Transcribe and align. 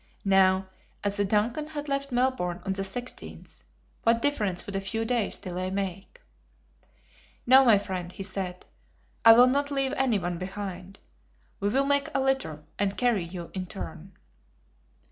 Now, 0.25 0.67
as 1.03 1.17
the 1.17 1.25
DUNCAN 1.25 1.67
had 1.67 1.87
left 1.87 2.11
Melbourne 2.11 2.59
on 2.65 2.73
the 2.73 2.81
16th, 2.81 3.61
what 4.01 4.19
difference 4.19 4.65
would 4.65 4.75
a 4.75 4.81
few 4.81 5.05
days' 5.05 5.37
delay 5.37 5.69
make? 5.69 6.21
"No, 7.45 7.63
my 7.63 7.77
friend," 7.77 8.11
he 8.11 8.23
said, 8.23 8.65
"I 9.23 9.33
will 9.33 9.45
not 9.45 9.69
leave 9.69 9.93
anyone 9.95 10.39
behind. 10.39 10.97
We 11.59 11.69
will 11.69 11.85
make 11.85 12.09
a 12.15 12.19
litter 12.19 12.63
and 12.79 12.97
carry 12.97 13.23
you 13.25 13.51
in 13.53 13.67
turn." 13.67 14.13